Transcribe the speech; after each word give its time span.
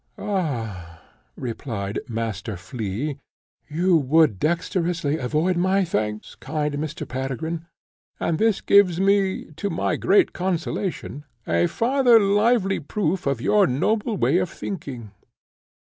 "Ah," 0.17 0.99
replied 1.37 1.99
Master 2.07 2.57
Flea, 2.57 3.19
"you 3.69 3.95
would 3.95 4.39
dexterously 4.39 5.17
avoid 5.19 5.57
my 5.57 5.85
thanks, 5.85 6.33
kind 6.33 6.73
Mr. 6.73 7.07
Peregrine; 7.07 7.67
and 8.19 8.39
this 8.39 8.61
gives 8.61 8.99
me, 8.99 9.51
to 9.57 9.69
my 9.69 9.97
great 9.97 10.33
consolation, 10.33 11.23
a 11.45 11.67
farther 11.67 12.19
lively 12.19 12.79
proof 12.79 13.27
of 13.27 13.41
your 13.41 13.67
noble 13.67 14.17
way 14.17 14.39
of 14.39 14.49
thinking. 14.49 15.11